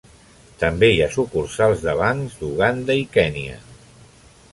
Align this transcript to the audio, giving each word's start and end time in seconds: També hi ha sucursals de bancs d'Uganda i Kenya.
També 0.61 0.87
hi 0.93 1.03
ha 1.05 1.09
sucursals 1.15 1.83
de 1.89 1.95
bancs 1.99 2.39
d'Uganda 2.39 2.97
i 3.01 3.05
Kenya. 3.17 3.59